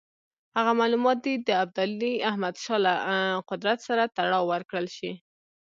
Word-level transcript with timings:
هغه 0.57 0.71
معلومات 0.81 1.17
دې 1.25 1.33
د 1.47 1.49
ابدالي 1.63 2.13
احمدشاه 2.29 2.79
له 2.85 2.93
قدرت 3.49 3.79
سره 3.87 4.03
تړاو 4.17 4.43
ورکړل 4.51 4.87
شي. 4.97 5.11